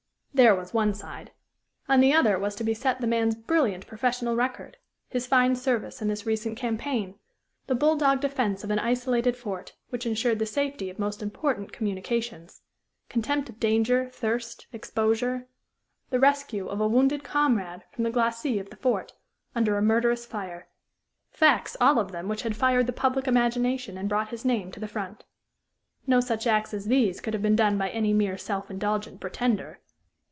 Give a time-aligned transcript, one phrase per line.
[0.33, 1.33] There was one side.
[1.89, 4.77] On the other was to be set the man's brilliant professional record;
[5.09, 7.15] his fine service in this recent campaign;
[7.67, 11.73] the bull dog defence of an isolated fort, which insured the safety of most important
[11.73, 12.61] communications;
[13.09, 15.47] contempt of danger, thirst, exposure;
[16.11, 19.13] the rescue of a wounded comrade from the glacis of the fort,
[19.53, 20.69] under a murderous fire;
[21.29, 24.79] facts, all of them, which had fired the public imagination and brought his name to
[24.79, 25.25] the front.
[26.07, 29.81] No such acts as these could have been done by any mere self indulgent pretender.